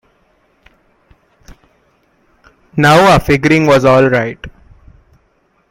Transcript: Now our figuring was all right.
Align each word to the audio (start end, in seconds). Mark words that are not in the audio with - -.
Now 2.75 3.13
our 3.13 3.19
figuring 3.19 3.67
was 3.67 3.85
all 3.85 4.09
right. 4.09 4.43